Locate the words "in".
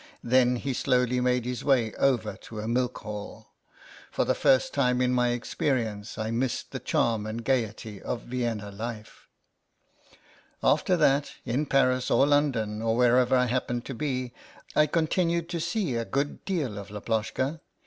4.99-5.13, 11.45-11.67